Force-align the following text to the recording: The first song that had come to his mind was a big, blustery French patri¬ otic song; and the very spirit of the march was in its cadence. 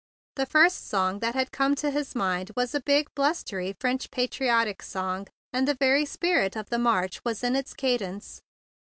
The 0.35 0.47
first 0.47 0.87
song 0.87 1.19
that 1.19 1.35
had 1.35 1.51
come 1.51 1.75
to 1.75 1.91
his 1.91 2.15
mind 2.15 2.49
was 2.55 2.73
a 2.73 2.81
big, 2.81 3.13
blustery 3.15 3.75
French 3.79 4.09
patri¬ 4.09 4.49
otic 4.49 4.81
song; 4.81 5.27
and 5.53 5.67
the 5.67 5.75
very 5.79 6.05
spirit 6.05 6.55
of 6.57 6.69
the 6.71 6.79
march 6.79 7.23
was 7.23 7.43
in 7.43 7.55
its 7.55 7.75
cadence. 7.75 8.41